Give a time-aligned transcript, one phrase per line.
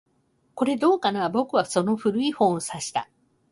[0.55, 1.29] これ、どうかな？
[1.29, 3.07] 僕はその古い本を指差した